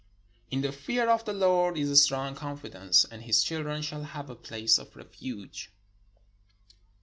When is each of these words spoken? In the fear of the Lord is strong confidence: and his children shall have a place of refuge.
In 0.49 0.61
the 0.61 0.71
fear 0.71 1.11
of 1.11 1.25
the 1.25 1.33
Lord 1.33 1.77
is 1.77 2.01
strong 2.01 2.33
confidence: 2.33 3.05
and 3.05 3.21
his 3.21 3.43
children 3.43 3.83
shall 3.83 4.01
have 4.01 4.31
a 4.31 4.35
place 4.35 4.79
of 4.79 4.95
refuge. 4.95 5.69